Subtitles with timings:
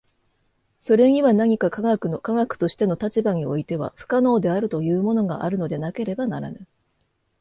[0.77, 6.65] それには何か科学の科学としての立場においては不可能であるというものがあるのでなければならぬ。